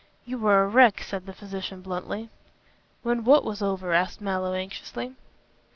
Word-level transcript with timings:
"You 0.25 0.39
were 0.39 0.63
a 0.63 0.67
wreck," 0.67 1.03
said 1.03 1.27
the 1.27 1.31
physician 1.33 1.83
bluntly. 1.83 2.31
"When 3.03 3.23
what 3.23 3.43
was 3.43 3.61
over?" 3.61 3.93
asked 3.93 4.19
Mallow, 4.19 4.55
anxiously. 4.55 5.13